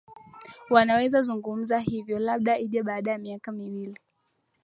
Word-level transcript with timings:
wanaweza 0.69 1.21
zungumza 1.21 1.79
hivyo 1.79 2.19
labda 2.19 2.57
ije 2.59 2.83
baada 2.83 3.11
ya 3.11 3.17
miaka 3.17 3.51
miwili 3.51 3.99